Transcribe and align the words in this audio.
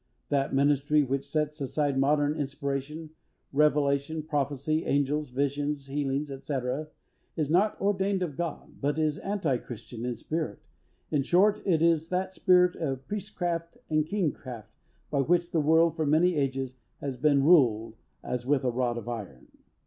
That 0.29 0.51
ministry 0.51 1.03
which 1.03 1.27
sets 1.29 1.61
aside 1.61 1.95
modern 1.99 2.33
inspiration, 2.35 3.11
revelation, 3.53 4.23
prophecy, 4.23 4.83
angels, 4.83 5.29
visions, 5.29 5.85
healings, 5.85 6.31
&c., 6.43 6.53
is 7.35 7.51
not 7.51 7.79
ordained 7.79 8.23
of 8.23 8.35
God; 8.35 8.77
but 8.81 8.97
is 8.97 9.19
Anti 9.19 9.57
Christian 9.57 10.03
in 10.03 10.15
spirit. 10.15 10.57
In 11.11 11.21
short, 11.21 11.61
it 11.67 11.83
is 11.83 12.09
that 12.09 12.33
spirit 12.33 12.75
of 12.77 13.07
priestcraft 13.07 13.77
and 13.91 14.03
kingcraft, 14.03 14.71
by 15.11 15.19
which 15.21 15.51
the 15.51 15.61
world, 15.61 15.95
for 15.95 16.07
many 16.07 16.35
ages, 16.35 16.77
has 16.99 17.15
been 17.15 17.43
ruled 17.43 17.95
as 18.23 18.43
with 18.43 18.63
a 18.63 18.71
rod 18.71 18.97
of 18.97 19.07
iron. 19.07 19.49